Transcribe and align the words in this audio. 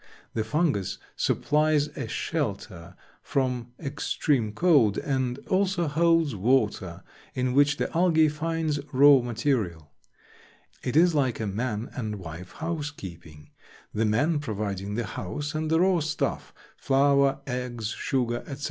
The 0.33 0.43
Fungus 0.43 0.97
supplies 1.15 1.89
a 1.89 2.07
shelter 2.07 2.95
from 3.21 3.73
extreme 3.79 4.51
cold, 4.51 4.97
and 4.97 5.37
also 5.47 5.87
holds 5.87 6.35
water 6.35 7.03
in 7.35 7.53
which 7.53 7.77
the 7.77 7.95
Algae 7.95 8.27
finds 8.27 8.79
raw 8.91 9.19
material. 9.21 9.91
It 10.81 10.95
is 10.97 11.13
like 11.13 11.39
a 11.39 11.45
man 11.45 11.91
and 11.93 12.15
wife 12.15 12.53
housekeeping, 12.53 13.51
the 13.93 14.05
man 14.05 14.39
providing 14.39 14.95
the 14.95 15.05
house 15.05 15.53
and 15.53 15.69
the 15.69 15.79
raw 15.79 15.99
stuff—flour, 15.99 17.41
eggs, 17.45 17.89
sugar, 17.89 18.37
etc. 18.47 18.57